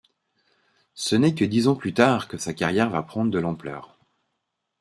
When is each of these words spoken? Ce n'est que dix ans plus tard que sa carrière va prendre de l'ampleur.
Ce 0.95 1.15
n'est 1.15 1.35
que 1.35 1.45
dix 1.45 1.67
ans 1.67 1.75
plus 1.75 1.93
tard 1.93 2.27
que 2.27 2.37
sa 2.39 2.55
carrière 2.55 2.89
va 2.89 3.03
prendre 3.03 3.29
de 3.29 3.37
l'ampleur. 3.37 3.99